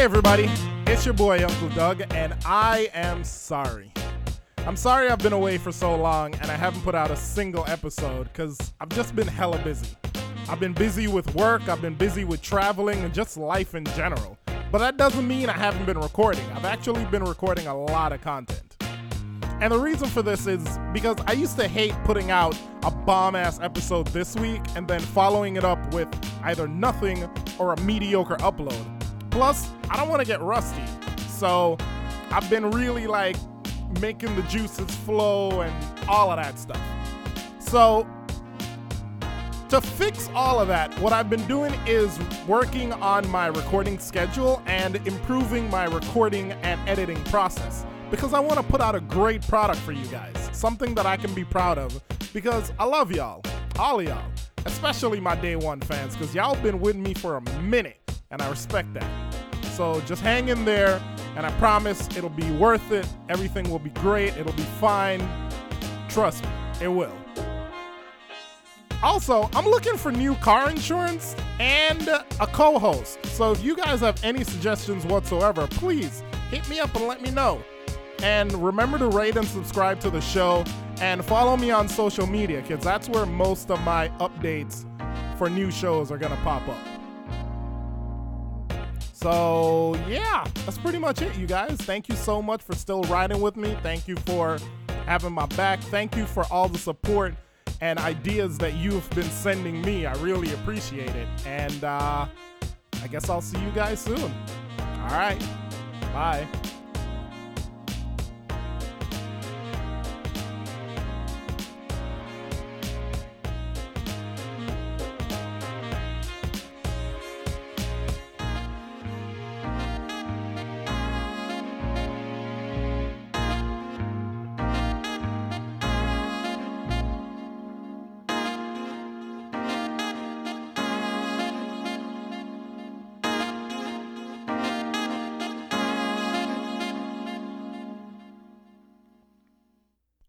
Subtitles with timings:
[0.00, 0.48] Hey, everybody,
[0.86, 3.92] it's your boy Uncle Doug, and I am sorry.
[4.56, 7.66] I'm sorry I've been away for so long and I haven't put out a single
[7.68, 9.88] episode because I've just been hella busy.
[10.48, 14.38] I've been busy with work, I've been busy with traveling, and just life in general.
[14.72, 16.46] But that doesn't mean I haven't been recording.
[16.54, 18.82] I've actually been recording a lot of content.
[19.60, 23.36] And the reason for this is because I used to hate putting out a bomb
[23.36, 26.08] ass episode this week and then following it up with
[26.44, 27.28] either nothing
[27.58, 28.99] or a mediocre upload.
[29.30, 30.82] Plus, I don't want to get rusty.
[31.28, 31.78] So,
[32.30, 33.36] I've been really like
[34.00, 36.80] making the juices flow and all of that stuff.
[37.58, 38.06] So,
[39.70, 44.60] to fix all of that, what I've been doing is working on my recording schedule
[44.66, 49.46] and improving my recording and editing process because I want to put out a great
[49.46, 53.42] product for you guys, something that I can be proud of because I love y'all,
[53.78, 54.24] all of y'all,
[54.66, 58.48] especially my day one fans because y'all been with me for a minute and I
[58.48, 59.34] respect that.
[59.72, 61.02] So just hang in there
[61.36, 63.06] and I promise it'll be worth it.
[63.28, 64.36] Everything will be great.
[64.36, 65.26] It'll be fine.
[66.08, 66.50] Trust me,
[66.82, 67.16] it will.
[69.02, 73.24] Also, I'm looking for new car insurance and a co host.
[73.26, 77.30] So if you guys have any suggestions whatsoever, please hit me up and let me
[77.30, 77.62] know.
[78.22, 80.64] And remember to rate and subscribe to the show
[81.00, 82.84] and follow me on social media, kids.
[82.84, 84.84] That's where most of my updates
[85.38, 86.89] for new shows are going to pop up.
[89.22, 91.76] So, yeah, that's pretty much it, you guys.
[91.78, 93.76] Thank you so much for still riding with me.
[93.82, 94.58] Thank you for
[95.04, 95.80] having my back.
[95.80, 97.34] Thank you for all the support
[97.82, 100.06] and ideas that you've been sending me.
[100.06, 101.28] I really appreciate it.
[101.44, 102.26] And uh,
[103.02, 104.20] I guess I'll see you guys soon.
[104.20, 105.40] All right.
[106.14, 106.46] Bye.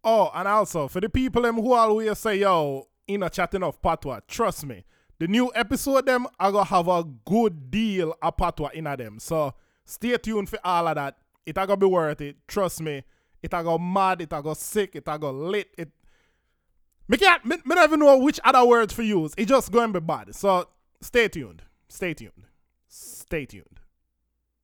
[0.03, 3.81] Oh, and also for the people them who always say, yo, in a chatting of
[3.81, 4.83] patois, trust me,
[5.19, 9.19] the new episode them are gonna have a good deal of patois in them.
[9.19, 9.53] So
[9.85, 11.17] stay tuned for all of that.
[11.45, 12.37] It are gonna be worth it.
[12.47, 13.03] Trust me.
[13.43, 15.69] It are go mad, it are go sick, it are go lit.
[15.77, 15.89] It
[17.11, 19.33] me can't me, me don't even know which other words for use.
[19.37, 20.33] It just going to be bad.
[20.33, 20.69] So
[21.01, 21.61] stay tuned.
[21.89, 22.45] Stay tuned.
[22.87, 23.80] Stay tuned.